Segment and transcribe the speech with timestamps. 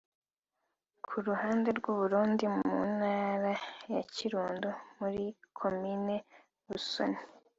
[1.05, 3.51] ku ruhande rw’u Burundi mu ntara
[3.93, 5.23] ya Kirundo muri
[5.59, 6.15] komini
[6.67, 7.19] Busoni